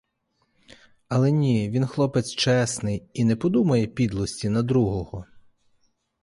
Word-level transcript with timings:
Але 1.07 1.31
ні, 1.31 1.69
він 1.69 1.85
хлопець 1.87 2.31
чесний 2.31 3.03
і 3.13 3.23
не 3.25 3.35
подумає 3.35 3.87
підлості 3.87 4.49
на 4.49 4.63
другого. 4.63 5.25